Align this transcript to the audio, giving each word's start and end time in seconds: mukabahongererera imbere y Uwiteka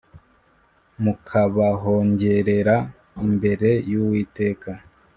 mukabahongererera 1.03 2.75
imbere 3.25 3.69
y 3.91 3.93
Uwiteka 4.03 4.69